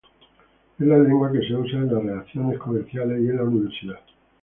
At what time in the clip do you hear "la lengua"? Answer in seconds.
0.87-1.31